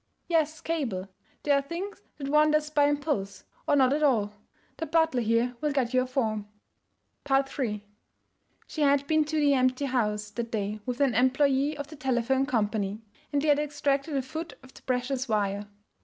[0.27, 1.09] 'Yes, cable.
[1.43, 4.33] There are things that one does by impulse or not at all.
[4.77, 6.47] The butler here will get you a form.'
[7.29, 7.85] III
[8.65, 12.47] She had been to the empty house that day with an employee of the telephone
[12.47, 15.67] company, and they had extracted a foot of the precious wire.